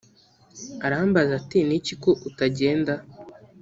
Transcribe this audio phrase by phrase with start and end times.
[0.85, 2.93] arambaza ati ni iki ko utagenda